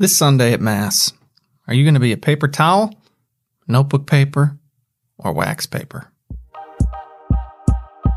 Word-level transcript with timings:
This 0.00 0.16
Sunday 0.16 0.54
at 0.54 0.62
Mass, 0.62 1.12
are 1.68 1.74
you 1.74 1.84
going 1.84 1.92
to 1.92 2.00
be 2.00 2.12
a 2.12 2.16
paper 2.16 2.48
towel, 2.48 2.94
notebook 3.68 4.06
paper, 4.06 4.58
or 5.18 5.34
wax 5.34 5.66
paper? 5.66 6.10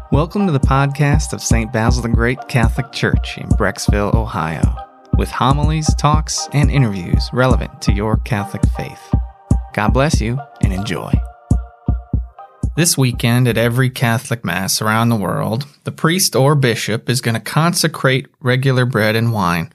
Welcome 0.09 0.45
to 0.45 0.53
the 0.53 0.61
podcast 0.61 1.33
of 1.33 1.41
St. 1.41 1.73
Basil 1.73 2.01
the 2.01 2.07
Great 2.07 2.47
Catholic 2.47 2.93
Church 2.93 3.37
in 3.37 3.49
Brecksville, 3.49 4.15
Ohio, 4.15 4.77
with 5.17 5.29
homilies, 5.29 5.93
talks, 5.95 6.47
and 6.53 6.71
interviews 6.71 7.29
relevant 7.33 7.81
to 7.81 7.91
your 7.91 8.15
Catholic 8.15 8.63
faith. 8.77 9.13
God 9.73 9.89
bless 9.89 10.21
you 10.21 10.39
and 10.61 10.71
enjoy. 10.71 11.11
This 12.77 12.97
weekend 12.97 13.45
at 13.49 13.57
every 13.57 13.89
Catholic 13.89 14.45
Mass 14.45 14.81
around 14.81 15.09
the 15.09 15.17
world, 15.17 15.67
the 15.83 15.91
priest 15.91 16.33
or 16.33 16.55
bishop 16.55 17.09
is 17.09 17.19
going 17.19 17.35
to 17.35 17.41
consecrate 17.41 18.27
regular 18.39 18.85
bread 18.85 19.17
and 19.17 19.33
wine 19.33 19.69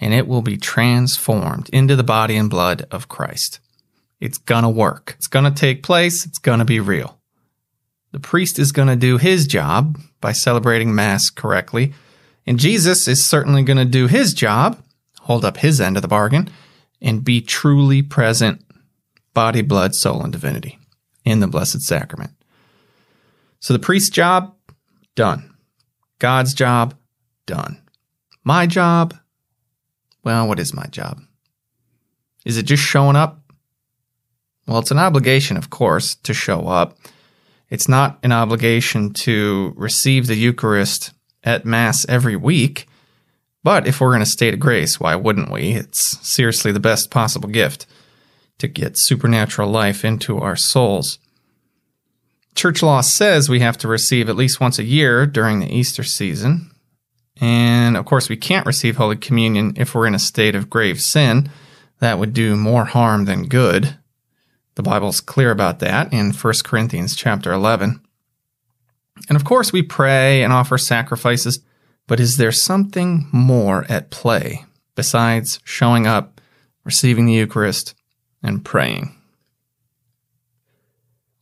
and 0.00 0.12
it 0.12 0.26
will 0.26 0.42
be 0.42 0.56
transformed 0.56 1.68
into 1.70 1.96
the 1.96 2.02
body 2.02 2.36
and 2.36 2.50
blood 2.50 2.86
of 2.90 3.08
Christ. 3.08 3.60
It's 4.20 4.38
gonna 4.38 4.70
work. 4.70 5.14
It's 5.18 5.26
gonna 5.26 5.50
take 5.50 5.82
place. 5.82 6.24
It's 6.24 6.38
gonna 6.38 6.64
be 6.64 6.80
real. 6.80 7.18
The 8.12 8.20
priest 8.20 8.58
is 8.58 8.72
gonna 8.72 8.96
do 8.96 9.18
his 9.18 9.46
job 9.46 9.98
by 10.20 10.32
celebrating 10.32 10.94
Mass 10.94 11.30
correctly, 11.30 11.94
and 12.46 12.58
Jesus 12.58 13.08
is 13.08 13.28
certainly 13.28 13.62
gonna 13.62 13.84
do 13.84 14.06
his 14.06 14.34
job, 14.34 14.82
hold 15.20 15.44
up 15.44 15.58
his 15.58 15.80
end 15.80 15.96
of 15.96 16.02
the 16.02 16.08
bargain, 16.08 16.48
and 17.00 17.24
be 17.24 17.40
truly 17.40 18.02
present, 18.02 18.64
body, 19.34 19.62
blood, 19.62 19.94
soul, 19.94 20.22
and 20.22 20.32
divinity 20.32 20.78
in 21.24 21.40
the 21.40 21.46
Blessed 21.46 21.82
Sacrament. 21.82 22.30
So 23.60 23.72
the 23.72 23.78
priest's 23.78 24.10
job, 24.10 24.54
done. 25.14 25.54
God's 26.18 26.54
job, 26.54 26.94
done. 27.46 27.80
My 28.44 28.66
job, 28.66 29.14
well, 30.24 30.48
what 30.48 30.58
is 30.58 30.74
my 30.74 30.86
job? 30.86 31.20
Is 32.44 32.56
it 32.56 32.64
just 32.64 32.82
showing 32.82 33.16
up? 33.16 33.40
Well, 34.66 34.78
it's 34.78 34.90
an 34.90 34.98
obligation, 34.98 35.56
of 35.56 35.70
course, 35.70 36.14
to 36.16 36.32
show 36.32 36.66
up. 36.68 36.96
It's 37.70 37.88
not 37.88 38.18
an 38.22 38.32
obligation 38.32 39.12
to 39.14 39.74
receive 39.76 40.26
the 40.26 40.36
Eucharist 40.36 41.12
at 41.42 41.64
Mass 41.64 42.06
every 42.08 42.36
week. 42.36 42.86
But 43.62 43.86
if 43.86 44.00
we're 44.00 44.16
in 44.16 44.22
a 44.22 44.26
state 44.26 44.54
of 44.54 44.60
grace, 44.60 45.00
why 45.00 45.16
wouldn't 45.16 45.50
we? 45.50 45.72
It's 45.72 46.18
seriously 46.26 46.72
the 46.72 46.80
best 46.80 47.10
possible 47.10 47.48
gift 47.48 47.86
to 48.58 48.68
get 48.68 48.96
supernatural 48.96 49.70
life 49.70 50.04
into 50.04 50.38
our 50.38 50.56
souls. 50.56 51.18
Church 52.54 52.82
law 52.82 53.00
says 53.00 53.48
we 53.48 53.60
have 53.60 53.78
to 53.78 53.88
receive 53.88 54.28
at 54.28 54.36
least 54.36 54.60
once 54.60 54.78
a 54.78 54.84
year 54.84 55.26
during 55.26 55.60
the 55.60 55.74
Easter 55.74 56.04
season, 56.04 56.70
and 57.40 57.96
of 57.96 58.04
course, 58.04 58.28
we 58.28 58.36
can't 58.36 58.66
receive 58.66 58.96
Holy 58.96 59.16
Communion 59.16 59.74
if 59.76 59.94
we're 59.94 60.06
in 60.06 60.14
a 60.14 60.20
state 60.20 60.54
of 60.54 60.70
grave 60.70 61.00
sin. 61.00 61.50
That 62.00 62.18
would 62.18 62.32
do 62.32 62.56
more 62.56 62.84
harm 62.84 63.24
than 63.24 63.48
good. 63.48 63.96
The 64.74 64.82
Bible's 64.82 65.20
clear 65.20 65.50
about 65.50 65.78
that 65.80 66.12
in 66.12 66.32
1 66.32 66.54
Corinthians 66.64 67.16
chapter 67.16 67.52
11. 67.52 68.00
And 69.28 69.36
of 69.36 69.44
course, 69.44 69.72
we 69.72 69.82
pray 69.82 70.42
and 70.42 70.52
offer 70.52 70.76
sacrifices, 70.76 71.60
but 72.06 72.20
is 72.20 72.36
there 72.36 72.52
something 72.52 73.28
more 73.32 73.86
at 73.88 74.10
play 74.10 74.64
besides 74.96 75.60
showing 75.64 76.06
up, 76.06 76.40
receiving 76.84 77.26
the 77.26 77.32
Eucharist, 77.32 77.94
and 78.42 78.64
praying? 78.64 79.14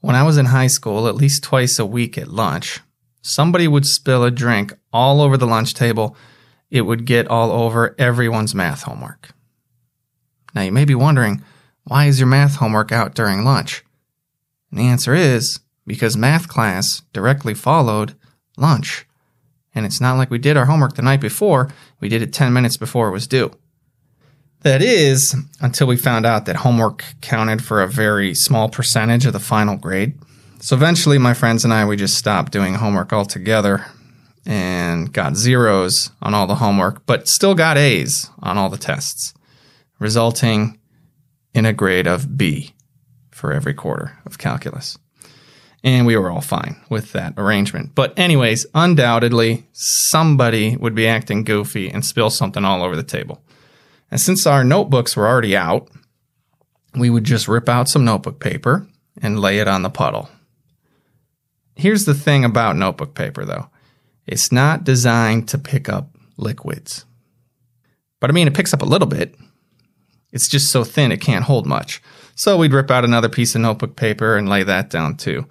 When 0.01 0.17
I 0.17 0.23
was 0.23 0.37
in 0.37 0.47
high 0.47 0.67
school, 0.67 1.09
at 1.09 1.15
least 1.15 1.43
twice 1.43 1.79
a 1.79 1.87
week 1.87 2.19
at 2.19 2.29
lunch, 2.29 2.81
somebody 3.23 3.67
would 3.67 3.87
spill 3.87 4.25
a 4.25 4.31
drink 4.31 4.75
all 4.93 5.21
over 5.21 5.37
the 5.37 5.47
lunch 5.47 5.75
table, 5.75 6.17
it 6.71 6.83
would 6.83 7.05
get 7.05 7.29
all 7.29 7.51
over 7.51 7.95
everyone's 7.99 8.55
math 8.55 8.83
homework. 8.83 9.31
Now 10.55 10.63
you 10.63 10.73
may 10.73 10.85
be 10.85 10.95
wondering, 10.95 11.43
why 11.85 12.07
is 12.07 12.21
your 12.21 12.29
math 12.29 12.57
homework 12.57 12.93
out 12.93 13.15
during 13.15 13.45
lunch? 13.45 13.85
And 14.71 14.79
the 14.79 14.87
answer 14.87 15.15
is 15.15 15.61
because 15.87 16.17
math 16.17 16.49
class 16.49 17.03
directly 17.13 17.55
followed 17.55 18.15
lunch. 18.57 19.07
And 19.75 19.87
it's 19.87 20.01
not 20.01 20.17
like 20.17 20.31
we 20.31 20.39
did 20.39 20.57
our 20.57 20.67
homework 20.67 20.95
the 20.95 21.03
night 21.03 21.21
before, 21.21 21.71
we 22.01 22.09
did 22.09 22.23
it 22.23 22.33
10 22.33 22.53
minutes 22.53 22.77
before 22.77 23.09
it 23.09 23.13
was 23.13 23.27
due. 23.27 23.53
That 24.61 24.81
is, 24.81 25.35
until 25.61 25.89
we 25.89 25.97
found 25.97 26.25
out 26.25 26.47
that 26.47 26.57
homework 26.57 27.05
counted 27.21 27.65
for 27.65 27.83
a 27.83 27.89
very 27.89 28.35
small 28.35 28.69
percentage 28.69 29.27
of 29.27 29.33
the 29.33 29.41
final 29.41 29.77
grade. 29.77 30.19
So 30.63 30.77
eventually, 30.77 31.19
my 31.19 31.35
friends 31.35 31.65
and 31.65 31.75
I, 31.75 31.85
we 31.85 31.97
just 31.97 32.17
stopped 32.17 32.53
doing 32.53 32.75
homework 32.75 33.13
altogether 33.13 33.85
and 34.47 35.13
got 35.13 35.35
zeros 35.35 36.13
on 36.23 36.35
all 36.35 36.47
the 36.47 36.55
homework, 36.55 37.05
but 37.05 37.27
still 37.27 37.57
got 37.57 37.77
A's 37.77 38.31
on 38.39 38.57
all 38.57 38.71
the 38.71 38.79
tests, 38.79 39.35
resulting 39.99 40.79
in 41.53 41.67
a 41.67 41.73
grade 41.73 42.07
of 42.07 42.39
B 42.39 42.77
for 43.33 43.53
every 43.53 43.75
quarter 43.75 44.17
of 44.25 44.39
calculus. 44.39 44.97
And 45.83 46.07
we 46.07 46.17
were 46.17 46.31
all 46.31 46.41
fine 46.41 46.77
with 46.89 47.11
that 47.11 47.35
arrangement. 47.37 47.97
But, 47.97 48.17
anyways, 48.17 48.65
undoubtedly, 48.73 49.67
somebody 49.73 50.77
would 50.77 50.95
be 50.95 51.09
acting 51.09 51.43
goofy 51.43 51.91
and 51.91 52.05
spill 52.05 52.31
something 52.31 52.65
all 52.65 52.85
over 52.85 52.95
the 52.95 53.03
table. 53.03 53.43
And 54.13 54.21
since 54.21 54.47
our 54.47 54.63
notebooks 54.63 55.17
were 55.17 55.27
already 55.27 55.57
out, 55.57 55.89
we 56.95 57.11
would 57.11 57.25
just 57.25 57.49
rip 57.49 57.69
out 57.69 57.89
some 57.89 58.05
notebook 58.05 58.39
paper 58.39 58.87
and 59.21 59.41
lay 59.41 59.59
it 59.59 59.67
on 59.67 59.83
the 59.83 59.91
puddle 59.91 60.29
Here's 61.75 62.05
the 62.05 62.15
thing 62.15 62.45
about 62.45 62.77
notebook 62.77 63.15
paper, 63.15 63.45
though 63.45 63.69
it's 64.27 64.53
not 64.53 64.85
designed 64.85 65.49
to 65.49 65.59
pick 65.59 65.89
up 65.89 66.17
liquids. 66.37 67.05
But 68.21 68.31
I 68.31 68.33
mean, 68.33 68.47
it 68.47 68.55
picks 68.55 68.73
up 68.73 68.83
a 68.83 68.87
little 68.87 69.09
bit. 69.09 69.35
It's 70.33 70.49
just 70.49 70.71
so 70.71 70.85
thin 70.85 71.13
it 71.13 71.21
can't 71.21 71.45
hold 71.45 71.67
much. 71.67 72.01
So 72.35 72.57
we'd 72.57 72.73
rip 72.73 72.91
out 72.91 73.05
another 73.05 73.29
piece 73.29 73.55
of 73.55 73.61
notebook 73.61 73.97
paper 73.97 74.37
and 74.37 74.49
lay 74.49 74.63
that 74.63 74.91
down 74.91 75.17
too. 75.17 75.47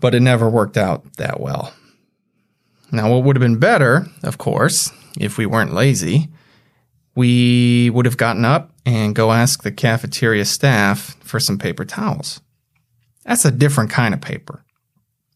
But 0.00 0.14
it 0.14 0.20
never 0.20 0.48
worked 0.48 0.76
out 0.76 1.16
that 1.16 1.40
well. 1.40 1.72
Now, 2.92 3.10
what 3.10 3.22
would 3.22 3.36
have 3.36 3.40
been 3.40 3.60
better, 3.60 4.06
of 4.24 4.38
course, 4.38 4.90
if 5.18 5.38
we 5.38 5.46
weren't 5.46 5.72
lazy, 5.72 6.28
we 7.14 7.90
would 7.90 8.06
have 8.06 8.16
gotten 8.16 8.44
up 8.44 8.72
and 8.84 9.14
go 9.14 9.30
ask 9.30 9.62
the 9.62 9.70
cafeteria 9.70 10.44
staff 10.44 11.16
for 11.20 11.38
some 11.38 11.58
paper 11.58 11.84
towels. 11.84 12.40
That's 13.24 13.44
a 13.44 13.50
different 13.50 13.90
kind 13.90 14.12
of 14.12 14.20
paper 14.20 14.64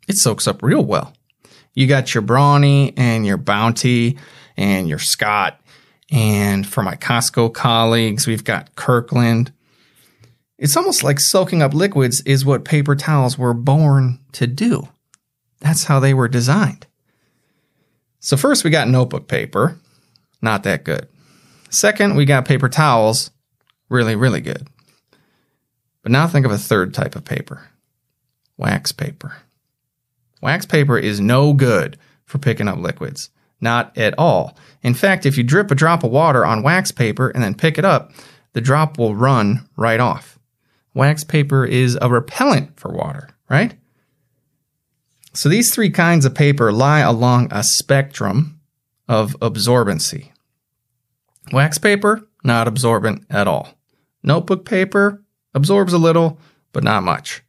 it 0.09 0.17
soaks 0.17 0.47
up 0.47 0.63
real 0.63 0.85
well. 0.85 1.13
You 1.75 1.87
got 1.87 2.15
your 2.15 2.23
Brawny 2.23 2.93
and 2.97 3.27
your 3.27 3.37
Bounty 3.37 4.19
and 4.57 4.89
your 4.89 4.99
Scott. 4.99 5.61
And 6.11 6.67
for 6.67 6.83
my 6.83 6.95
Costco 6.97 7.53
colleagues, 7.55 8.27
we've 8.27 8.45
got 8.45 8.77
Kirkland. 8.77 9.53
It's 10.59 10.77
almost 10.77 11.03
like 11.03 11.19
soaking 11.19 11.63
up 11.63 11.75
liquids 11.75 12.21
is 12.23 12.45
what 12.45 12.65
paper 12.65 12.95
towels 12.95 13.37
were 13.37 13.55
born 13.55 14.21
to 14.33 14.47
do. 14.47 14.89
That's 15.61 15.85
how 15.85 15.99
they 15.99 16.15
were 16.15 16.29
designed. 16.29 16.87
So, 18.21 18.37
first 18.37 18.65
we 18.65 18.71
got 18.71 18.89
notebook 18.89 19.29
paper, 19.29 19.79
not 20.41 20.63
that 20.63 20.85
good. 20.85 21.09
Second, 21.71 22.15
we 22.15 22.25
got 22.25 22.45
paper 22.45 22.69
towels, 22.69 23.31
really, 23.89 24.15
really 24.15 24.41
good. 24.41 24.69
But 26.03 26.13
now 26.13 26.27
think 26.27 26.47
of 26.47 26.53
a 26.53 26.59
third 26.59 26.95
type 26.95 27.17
of 27.17 27.25
paper 27.25 27.69
wax 28.57 28.93
paper. 28.93 29.37
Wax 30.45 30.67
paper 30.67 30.99
is 30.99 31.21
no 31.21 31.55
good 31.55 31.97
for 32.27 32.37
picking 32.37 32.69
up 32.69 32.77
liquids. 32.77 33.31
Not 33.63 33.97
at 33.97 34.13
all. 34.19 34.59
In 34.83 34.93
fact, 34.93 35.25
if 35.25 35.39
you 35.39 35.43
drip 35.43 35.71
a 35.71 35.75
drop 35.75 36.05
of 36.05 36.11
water 36.11 36.45
on 36.45 36.63
wax 36.63 36.93
paper 36.93 37.31
and 37.31 37.43
then 37.43 37.55
pick 37.55 37.79
it 37.79 37.85
up, 37.87 38.13
the 38.53 38.61
drop 38.61 38.99
will 38.99 39.15
run 39.15 39.67
right 39.75 39.99
off. 40.01 40.39
Wax 40.93 41.25
paper 41.25 41.65
is 41.65 41.97
a 42.03 42.11
repellent 42.11 42.79
for 42.79 42.93
water, 42.93 43.31
right? 43.49 43.73
So 45.33 45.49
these 45.49 45.75
three 45.75 45.89
kinds 45.89 46.27
of 46.27 46.35
paper 46.35 46.71
lie 46.71 47.01
along 47.01 47.49
a 47.51 47.63
spectrum 47.63 48.61
of 49.09 49.35
absorbency. 49.41 50.31
Wax 51.53 51.79
paper, 51.79 52.29
not 52.45 52.69
absorbent 52.69 53.25
at 53.31 53.49
all. 53.49 53.79
Notebook 54.23 54.67
paper 54.67 55.23
absorbs 55.55 55.95
a 55.95 55.99
little, 55.99 56.39
but 56.75 56.85
not 56.85 57.03
much. 57.03 57.43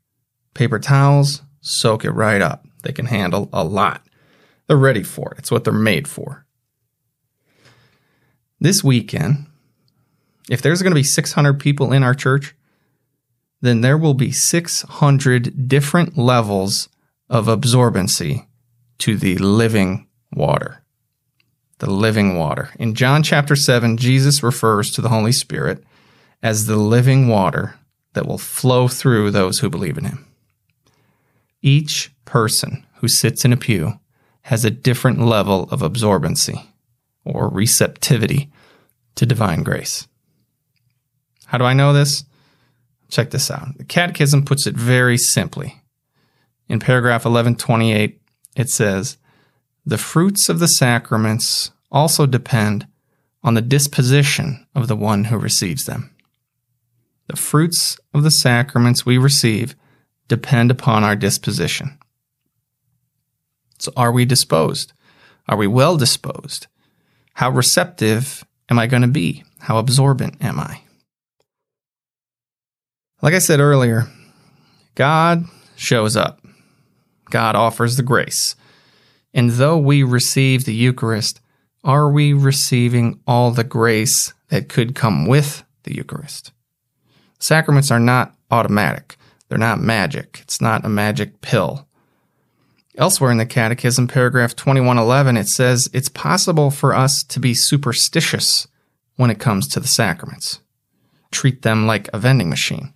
Paper 0.54 0.80
towels 0.80 1.42
soak 1.60 2.06
it 2.06 2.12
right 2.12 2.42
up. 2.42 2.66
They 2.86 2.94
can 2.94 3.08
handle 3.08 3.50
a 3.52 3.64
lot. 3.64 4.06
They're 4.68 4.78
ready 4.78 5.04
for 5.04 5.32
it. 5.32 5.40
It's 5.40 5.52
what 5.52 5.64
they're 5.64 5.74
made 5.74 6.08
for. 6.08 6.46
This 8.60 8.84
weekend, 8.84 9.48
if 10.50 10.62
there's 10.62 10.82
going 10.82 10.92
to 10.92 10.96
be 10.96 11.04
600 11.04 11.60
people 11.60 11.92
in 11.92 12.04
our 12.04 12.14
church, 12.14 12.56
then 13.62 13.82
there 13.82 13.98
will 13.98 14.14
be 14.14 14.32
600 14.32 15.68
different 15.68 16.18
levels 16.18 16.90
of 17.30 17.48
absorbency 17.48 18.46
to 19.00 19.18
the 19.18 19.38
living 19.38 20.08
water. 20.32 20.84
The 21.80 21.90
living 21.90 22.38
water. 22.38 22.70
In 22.80 22.94
John 22.94 23.24
chapter 23.24 23.56
7, 23.56 23.98
Jesus 23.98 24.44
refers 24.44 24.92
to 24.92 25.02
the 25.02 25.10
Holy 25.10 25.32
Spirit 25.32 25.84
as 26.42 26.68
the 26.68 26.78
living 26.78 27.28
water 27.28 27.76
that 28.14 28.28
will 28.28 28.38
flow 28.38 28.88
through 28.88 29.32
those 29.32 29.60
who 29.60 29.70
believe 29.70 29.98
in 29.98 30.06
him. 30.06 30.26
Each 31.62 32.12
person 32.26 32.86
who 32.96 33.08
sits 33.08 33.46
in 33.46 33.54
a 33.54 33.58
pew 33.58 34.00
has 34.44 34.66
a 34.66 34.72
different 34.72 35.20
level 35.20 35.64
of 35.72 35.82
absorbency 35.82 36.68
or 37.24 37.50
receptivity 37.50 38.52
to 39.16 39.26
divine 39.26 39.64
grace. 39.64 40.08
How 41.46 41.58
do 41.58 41.64
I 41.64 41.74
know 41.74 41.94
this? 41.94 42.26
Check 43.10 43.32
this 43.32 43.50
out. 43.50 43.78
The 43.78 43.84
Catechism 43.84 44.46
puts 44.46 44.68
it 44.68 44.76
very 44.76 45.18
simply. 45.18 45.82
In 46.68 46.80
paragraph 46.80 47.26
1128, 47.26 48.20
it 48.56 48.70
says, 48.70 49.18
The 49.86 49.98
fruits 49.98 50.50
of 50.50 50.60
the 50.60 50.68
sacraments 50.68 51.72
also 51.92 52.26
depend 52.26 52.88
on 53.44 53.54
the 53.54 53.62
disposition 53.62 54.66
of 54.74 54.88
the 54.88 54.96
one 54.96 55.26
who 55.26 55.38
receives 55.38 55.86
them. 55.86 56.12
The 57.28 57.36
fruits 57.36 58.00
of 58.14 58.24
the 58.24 58.32
sacraments 58.32 59.06
we 59.06 59.18
receive 59.18 59.76
depend 60.28 60.72
upon 60.72 61.04
our 61.04 61.16
disposition. 61.16 61.98
So, 63.80 63.92
are 63.96 64.12
we 64.12 64.26
disposed? 64.26 64.94
Are 65.48 65.58
we 65.58 65.68
well 65.68 65.98
disposed? 65.98 66.68
How 67.36 67.50
receptive 67.50 68.46
am 68.70 68.80
I 68.80 68.88
going 68.88 69.02
to 69.02 69.08
be? 69.08 69.44
How 69.60 69.78
absorbent 69.78 70.44
am 70.44 70.60
I? 70.60 70.82
Like 73.22 73.34
I 73.34 73.40
said 73.40 73.60
earlier, 73.60 74.08
God 74.96 75.46
shows 75.76 76.16
up. 76.16 76.42
God 77.30 77.56
offers 77.56 77.98
the 77.98 78.04
grace. 78.04 78.56
And 79.34 79.52
though 79.52 79.78
we 79.78 80.04
receive 80.04 80.64
the 80.64 80.74
Eucharist, 80.74 81.42
are 81.84 82.10
we 82.10 82.34
receiving 82.34 83.20
all 83.28 83.52
the 83.52 83.64
grace 83.64 84.34
that 84.50 84.70
could 84.70 84.96
come 84.96 85.26
with 85.26 85.64
the 85.84 85.96
Eucharist? 85.96 86.52
Sacraments 87.40 87.92
are 87.92 88.00
not 88.00 88.36
automatic. 88.50 89.18
They're 89.50 89.58
not 89.58 89.80
magic. 89.80 90.40
It's 90.42 90.62
not 90.62 90.86
a 90.86 90.90
magic 90.90 91.42
pill. 91.42 91.88
Elsewhere 92.98 93.32
in 93.32 93.38
the 93.38 93.46
Catechism, 93.46 94.08
paragraph 94.08 94.56
2111, 94.56 95.36
it 95.36 95.48
says 95.48 95.90
it's 95.94 96.08
possible 96.08 96.72
for 96.72 96.96
us 96.96 97.24
to 97.24 97.42
be 97.42 97.54
superstitious 97.54 98.68
when 99.18 99.30
it 99.30 99.40
comes 99.40 99.68
to 99.68 99.82
the 99.82 99.88
sacraments. 99.88 100.60
Treat 101.32 101.62
them 101.62 101.86
like 101.88 102.10
a 102.14 102.20
vending 102.20 102.50
machine. 102.50 102.94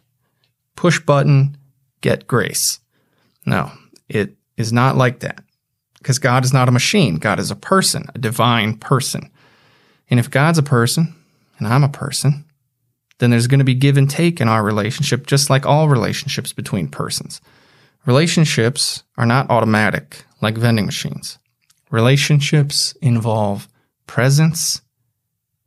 Push 0.78 1.01
button, 1.01 1.57
get 2.00 2.28
grace. 2.28 2.80
No, 3.46 3.72
it 4.07 4.36
is 4.56 4.72
not 4.72 4.96
like 4.96 5.19
that. 5.19 5.44
Because 5.98 6.18
God 6.18 6.45
is 6.45 6.54
not 6.54 6.69
a 6.69 6.74
machine. 6.74 7.18
God 7.18 7.40
is 7.40 7.52
a 7.52 7.56
person, 7.56 8.06
a 8.16 8.19
divine 8.19 8.78
person. 8.78 9.30
And 10.10 10.18
if 10.18 10.31
God's 10.31 10.57
a 10.57 10.63
person, 10.63 11.13
and 11.57 11.68
I'm 11.68 11.84
a 11.84 11.90
person, 11.90 12.45
then 13.18 13.31
there's 13.31 13.48
going 13.48 13.60
to 13.60 13.66
be 13.66 13.74
give 13.74 13.98
and 13.98 14.10
take 14.10 14.40
in 14.40 14.48
our 14.48 14.63
relationship, 14.63 15.28
just 15.28 15.50
like 15.50 15.66
all 15.66 15.90
relationships 15.90 16.54
between 16.54 16.88
persons. 16.88 17.42
Relationships 18.06 19.04
are 19.18 19.25
not 19.25 19.50
automatic 19.50 20.25
like 20.42 20.57
vending 20.57 20.86
machines. 20.86 21.38
Relationships 21.92 22.94
involve 23.01 23.68
presence, 24.07 24.81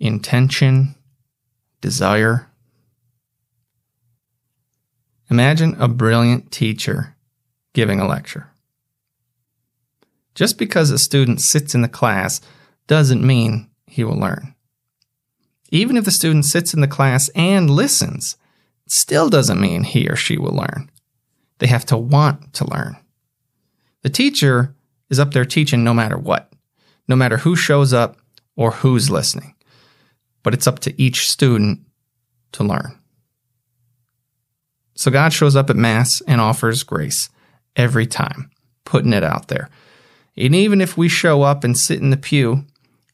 intention, 0.01 0.95
desire. 1.81 2.49
Imagine 5.31 5.75
a 5.79 5.89
brilliant 5.89 6.51
teacher 6.51 7.17
giving 7.75 8.01
a 8.01 8.09
lecture. 8.09 8.49
Just 10.35 10.59
because 10.59 10.91
a 10.91 10.99
student 10.99 11.41
sits 11.41 11.75
in 11.75 11.83
the 11.83 11.89
class 11.89 12.41
doesn't 12.87 13.27
mean 13.27 13.69
he 13.87 14.05
will 14.05 14.19
learn. 14.19 14.55
Even 15.71 15.97
if 15.97 16.05
the 16.05 16.11
student 16.11 16.45
sits 16.45 16.75
in 16.75 16.81
the 16.81 16.89
class 16.89 17.29
and 17.31 17.69
listens, 17.69 18.37
it 18.87 18.93
still 18.93 19.29
doesn't 19.29 19.61
mean 19.61 19.85
he 19.85 20.09
or 20.09 20.17
she 20.17 20.39
will 20.39 20.55
learn. 20.55 20.91
They 21.63 21.69
have 21.69 21.87
to 21.87 21.97
want 21.97 22.55
to 22.55 22.69
learn. 22.69 22.97
The 24.03 24.11
teacher 24.11 24.75
is 25.11 25.21
up 25.21 25.31
there 25.31 25.45
teaching 25.45 25.85
no 25.85 25.95
matter 25.95 26.19
what, 26.19 26.53
no 27.07 27.15
matter 27.15 27.37
who 27.37 27.55
shows 27.55 27.93
up 27.93 28.17
or 28.57 28.73
who's 28.73 29.13
listening. 29.13 29.55
But 30.43 30.55
it's 30.55 30.67
up 30.67 30.81
to 30.81 31.01
each 31.01 31.29
student 31.29 31.87
to 32.51 32.65
learn. 32.65 32.99
So 34.97 35.13
God 35.13 35.33
shows 35.33 35.55
up 35.55 35.71
at 35.71 35.77
Mass 35.77 36.21
and 36.27 36.41
offers 36.41 36.83
grace 36.83 37.31
every 37.77 38.09
time, 38.09 38.51
putting 38.85 39.13
it 39.13 39.23
out 39.23 39.47
there. 39.47 39.71
And 40.37 40.57
even 40.57 40.81
if 40.81 40.97
we 40.97 41.09
show 41.09 41.43
up 41.43 41.63
and 41.63 41.79
sit 41.79 42.01
in 42.01 42.11
the 42.11 42.17
pew, 42.17 42.65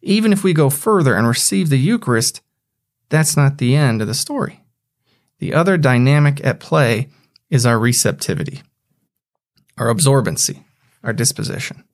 even 0.01 0.33
if 0.33 0.43
we 0.43 0.55
go 0.55 0.71
further 0.71 1.15
and 1.15 1.29
receive 1.29 1.69
the 1.69 1.77
Eucharist, 1.77 2.41
that's 3.11 3.37
not 3.37 3.59
the 3.59 3.77
end 3.77 4.01
of 4.01 4.09
the 4.09 4.15
story. 4.15 4.65
The 5.39 5.53
other 5.53 5.77
dynamic 5.77 6.43
at 6.43 6.61
play 6.61 7.11
is 7.51 7.67
our 7.67 7.79
receptivity, 7.79 8.63
our 9.77 9.93
absorbency, 9.93 10.65
our 11.03 11.13
disposition. 11.13 11.85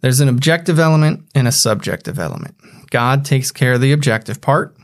There's 0.00 0.20
an 0.20 0.28
objective 0.28 0.78
element 0.78 1.24
and 1.34 1.48
a 1.48 1.52
subjective 1.52 2.18
element. 2.18 2.54
God 2.90 3.24
takes 3.24 3.50
care 3.50 3.74
of 3.74 3.80
the 3.80 3.92
objective 3.92 4.40
part. 4.40 4.76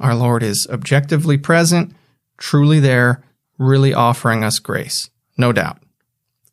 Our 0.00 0.14
Lord 0.14 0.42
is 0.42 0.66
objectively 0.70 1.36
present, 1.36 1.94
truly 2.38 2.80
there, 2.80 3.22
really 3.58 3.92
offering 3.92 4.42
us 4.42 4.58
grace. 4.58 5.10
No 5.36 5.52
doubt. 5.52 5.78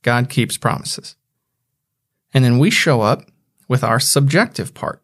God 0.01 0.29
keeps 0.29 0.57
promises. 0.57 1.15
And 2.33 2.43
then 2.43 2.59
we 2.59 2.69
show 2.69 3.01
up 3.01 3.23
with 3.67 3.83
our 3.83 3.99
subjective 3.99 4.73
part. 4.73 5.01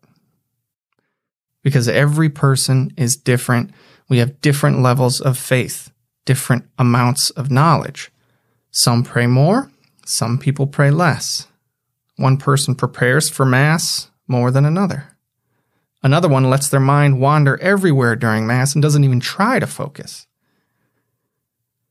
Because 1.63 1.87
every 1.87 2.29
person 2.29 2.91
is 2.97 3.15
different. 3.15 3.71
We 4.07 4.19
have 4.19 4.41
different 4.41 4.81
levels 4.81 5.19
of 5.19 5.37
faith, 5.37 5.91
different 6.25 6.65
amounts 6.77 7.29
of 7.31 7.51
knowledge. 7.51 8.11
Some 8.71 9.03
pray 9.03 9.27
more, 9.27 9.71
some 10.05 10.37
people 10.37 10.67
pray 10.67 10.91
less. 10.91 11.47
One 12.17 12.37
person 12.37 12.75
prepares 12.75 13.29
for 13.29 13.45
Mass 13.45 14.09
more 14.27 14.51
than 14.51 14.65
another. 14.65 15.15
Another 16.03 16.29
one 16.29 16.49
lets 16.49 16.69
their 16.69 16.79
mind 16.79 17.19
wander 17.19 17.59
everywhere 17.61 18.15
during 18.15 18.45
Mass 18.45 18.75
and 18.75 18.81
doesn't 18.81 19.03
even 19.03 19.19
try 19.19 19.59
to 19.59 19.65
focus. 19.65 20.27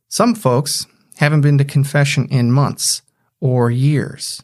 Some 0.09 0.37
folks 0.37 0.87
haven't 1.17 1.41
been 1.41 1.59
to 1.59 1.65
confession 1.65 2.29
in 2.31 2.53
months 2.53 3.03
or 3.41 3.71
years. 3.71 4.43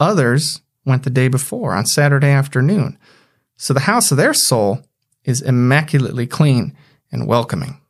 Others 0.00 0.62
went 0.86 1.02
the 1.02 1.10
day 1.10 1.28
before 1.28 1.74
on 1.74 1.84
Saturday 1.84 2.30
afternoon. 2.30 2.98
So 3.56 3.74
the 3.74 3.80
house 3.80 4.10
of 4.10 4.16
their 4.16 4.32
soul 4.32 4.80
is 5.24 5.42
immaculately 5.42 6.26
clean 6.26 6.74
and 7.12 7.28
welcoming. 7.28 7.81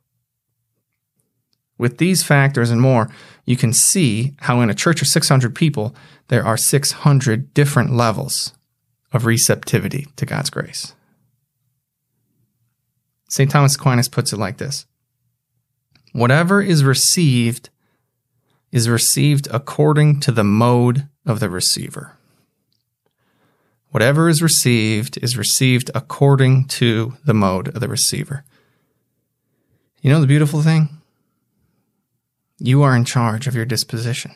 With 1.83 1.97
these 1.97 2.23
factors 2.23 2.71
and 2.71 2.79
more, 2.79 3.09
you 3.43 3.57
can 3.57 3.73
see 3.73 4.37
how 4.39 4.61
in 4.61 4.69
a 4.69 4.73
church 4.73 5.01
of 5.01 5.07
600 5.09 5.53
people, 5.53 5.93
there 6.29 6.45
are 6.45 6.55
600 6.55 7.53
different 7.53 7.91
levels 7.91 8.53
of 9.11 9.25
receptivity 9.25 10.07
to 10.15 10.25
God's 10.25 10.49
grace. 10.49 10.95
St. 13.27 13.51
Thomas 13.51 13.75
Aquinas 13.75 14.07
puts 14.07 14.31
it 14.31 14.39
like 14.39 14.59
this 14.59 14.85
Whatever 16.13 16.61
is 16.61 16.85
received 16.85 17.69
is 18.71 18.87
received 18.87 19.49
according 19.51 20.21
to 20.21 20.31
the 20.31 20.45
mode 20.45 21.09
of 21.25 21.41
the 21.41 21.49
receiver. 21.49 22.13
Whatever 23.89 24.29
is 24.29 24.41
received 24.41 25.17
is 25.21 25.35
received 25.35 25.91
according 25.93 26.63
to 26.79 27.17
the 27.25 27.33
mode 27.33 27.67
of 27.67 27.81
the 27.81 27.89
receiver. 27.89 28.45
You 30.01 30.11
know 30.11 30.21
the 30.21 30.27
beautiful 30.27 30.61
thing? 30.61 31.01
You 32.65 32.81
are 32.83 32.95
in 32.95 33.03
charge 33.03 33.45
of 33.45 33.55
your 33.55 33.65
disposition. 33.65 34.31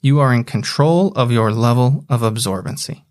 You 0.00 0.20
are 0.20 0.32
in 0.32 0.44
control 0.44 1.12
of 1.12 1.30
your 1.30 1.52
level 1.52 2.06
of 2.08 2.22
absorbency. 2.22 3.02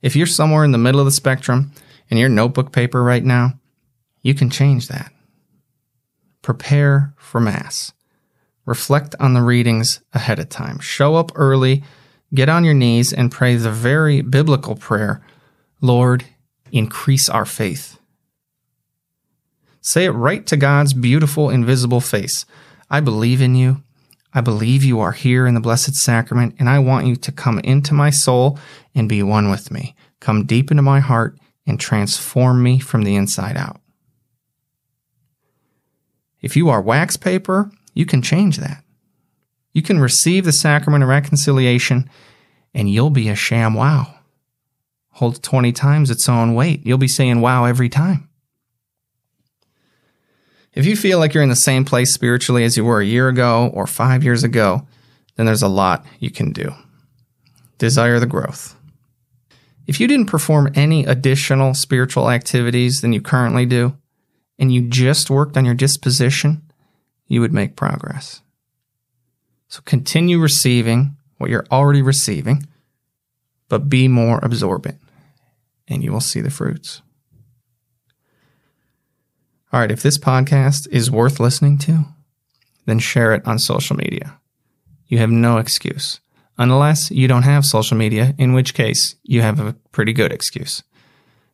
If 0.00 0.16
you're 0.16 0.26
somewhere 0.26 0.64
in 0.64 0.72
the 0.72 0.78
middle 0.78 0.98
of 0.98 1.04
the 1.04 1.10
spectrum 1.10 1.72
in 2.08 2.16
your 2.16 2.30
notebook 2.30 2.72
paper 2.72 3.02
right 3.02 3.22
now, 3.22 3.60
you 4.22 4.32
can 4.32 4.48
change 4.48 4.88
that. 4.88 5.12
Prepare 6.40 7.12
for 7.18 7.42
Mass. 7.42 7.92
Reflect 8.64 9.14
on 9.20 9.34
the 9.34 9.42
readings 9.42 10.00
ahead 10.14 10.38
of 10.38 10.48
time. 10.48 10.78
Show 10.78 11.14
up 11.14 11.32
early, 11.34 11.84
get 12.32 12.48
on 12.48 12.64
your 12.64 12.72
knees, 12.72 13.12
and 13.12 13.30
pray 13.30 13.56
the 13.56 13.70
very 13.70 14.22
biblical 14.22 14.76
prayer 14.76 15.22
Lord, 15.82 16.24
increase 16.72 17.28
our 17.28 17.44
faith. 17.44 17.98
Say 19.86 20.04
it 20.04 20.10
right 20.10 20.44
to 20.46 20.56
God's 20.56 20.94
beautiful, 20.94 21.48
invisible 21.48 22.00
face. 22.00 22.44
I 22.90 22.98
believe 22.98 23.40
in 23.40 23.54
you. 23.54 23.84
I 24.34 24.40
believe 24.40 24.82
you 24.82 24.98
are 24.98 25.12
here 25.12 25.46
in 25.46 25.54
the 25.54 25.60
Blessed 25.60 25.94
Sacrament, 25.94 26.56
and 26.58 26.68
I 26.68 26.80
want 26.80 27.06
you 27.06 27.14
to 27.14 27.30
come 27.30 27.60
into 27.60 27.94
my 27.94 28.10
soul 28.10 28.58
and 28.96 29.08
be 29.08 29.22
one 29.22 29.48
with 29.48 29.70
me. 29.70 29.94
Come 30.18 30.44
deep 30.44 30.72
into 30.72 30.82
my 30.82 30.98
heart 30.98 31.38
and 31.68 31.78
transform 31.78 32.64
me 32.64 32.80
from 32.80 33.04
the 33.04 33.14
inside 33.14 33.56
out. 33.56 33.80
If 36.40 36.56
you 36.56 36.68
are 36.68 36.82
wax 36.82 37.16
paper, 37.16 37.70
you 37.94 38.06
can 38.06 38.22
change 38.22 38.56
that. 38.56 38.82
You 39.72 39.82
can 39.82 40.00
receive 40.00 40.44
the 40.44 40.52
sacrament 40.52 41.04
of 41.04 41.10
reconciliation 41.10 42.10
and 42.74 42.90
you'll 42.90 43.10
be 43.10 43.28
a 43.28 43.34
ShamWow. 43.34 44.12
Hold 45.10 45.44
20 45.44 45.70
times 45.70 46.10
its 46.10 46.28
own 46.28 46.56
weight. 46.56 46.84
You'll 46.84 46.98
be 46.98 47.06
saying 47.06 47.40
wow 47.40 47.66
every 47.66 47.88
time. 47.88 48.25
If 50.76 50.84
you 50.84 50.94
feel 50.94 51.18
like 51.18 51.32
you're 51.32 51.42
in 51.42 51.48
the 51.48 51.56
same 51.56 51.86
place 51.86 52.12
spiritually 52.12 52.62
as 52.62 52.76
you 52.76 52.84
were 52.84 53.00
a 53.00 53.06
year 53.06 53.28
ago 53.28 53.70
or 53.72 53.86
five 53.86 54.22
years 54.22 54.44
ago, 54.44 54.86
then 55.34 55.46
there's 55.46 55.62
a 55.62 55.68
lot 55.68 56.04
you 56.20 56.30
can 56.30 56.52
do. 56.52 56.74
Desire 57.78 58.20
the 58.20 58.26
growth. 58.26 58.76
If 59.86 60.00
you 60.00 60.06
didn't 60.06 60.26
perform 60.26 60.70
any 60.74 61.06
additional 61.06 61.72
spiritual 61.72 62.30
activities 62.30 63.00
than 63.00 63.14
you 63.14 63.22
currently 63.22 63.64
do, 63.64 63.96
and 64.58 64.72
you 64.72 64.82
just 64.82 65.30
worked 65.30 65.56
on 65.56 65.64
your 65.64 65.74
disposition, 65.74 66.62
you 67.26 67.40
would 67.40 67.54
make 67.54 67.74
progress. 67.74 68.42
So 69.68 69.80
continue 69.84 70.38
receiving 70.38 71.16
what 71.38 71.48
you're 71.48 71.66
already 71.70 72.02
receiving, 72.02 72.66
but 73.70 73.88
be 73.88 74.08
more 74.08 74.40
absorbent, 74.42 75.00
and 75.88 76.04
you 76.04 76.12
will 76.12 76.20
see 76.20 76.42
the 76.42 76.50
fruits. 76.50 77.00
All 79.72 79.80
right, 79.80 79.90
if 79.90 80.02
this 80.02 80.16
podcast 80.16 80.86
is 80.90 81.10
worth 81.10 81.40
listening 81.40 81.76
to, 81.78 82.04
then 82.86 82.98
share 82.98 83.34
it 83.34 83.46
on 83.46 83.58
social 83.58 83.96
media. 83.96 84.38
You 85.08 85.18
have 85.18 85.30
no 85.30 85.58
excuse, 85.58 86.20
unless 86.56 87.10
you 87.10 87.26
don't 87.26 87.42
have 87.42 87.66
social 87.66 87.96
media, 87.96 88.34
in 88.38 88.52
which 88.52 88.74
case 88.74 89.16
you 89.24 89.42
have 89.42 89.58
a 89.58 89.74
pretty 89.90 90.12
good 90.12 90.32
excuse. 90.32 90.82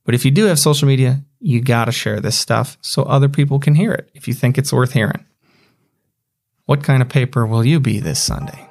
But 0.05 0.15
if 0.15 0.25
you 0.25 0.31
do 0.31 0.45
have 0.45 0.59
social 0.59 0.87
media, 0.89 1.23
you 1.41 1.63
got 1.63 1.87
to 1.87 1.93
share 1.93 2.21
this 2.21 2.39
stuff 2.39 2.77
so 2.83 3.03
other 3.05 3.29
people 3.29 3.59
can 3.59 3.75
hear 3.75 3.93
it 3.93 4.11
if 4.15 4.29
you 4.29 4.35
think 4.35 4.59
it's 4.59 4.73
worth 4.73 4.93
hearing. 4.93 5.25
What 6.67 6.85
kind 6.85 7.03
of 7.03 7.09
paper 7.09 7.47
will 7.47 7.65
you 7.65 7.81
be 7.81 7.99
this 7.99 8.23
Sunday? 8.23 8.69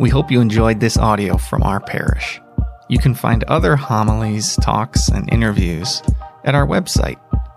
We 0.00 0.08
hope 0.08 0.30
you 0.30 0.40
enjoyed 0.40 0.80
this 0.80 0.96
audio 0.96 1.36
from 1.36 1.62
our 1.62 1.78
parish. 1.78 2.40
You 2.88 2.98
can 2.98 3.14
find 3.14 3.44
other 3.44 3.76
homilies, 3.76 4.56
talks, 4.56 5.08
and 5.08 5.32
interviews 5.32 6.02
at 6.44 6.54
our 6.54 6.66
website, 6.66 7.18